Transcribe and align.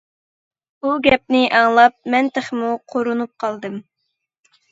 بۇ 0.85 0.93
گەپنى 1.07 1.41
ئاڭلاپ 1.59 1.95
مەن 2.15 2.31
تېخىمۇ 2.37 2.71
قورۇنۇپ 2.93 3.33
قالدىم. 3.45 3.79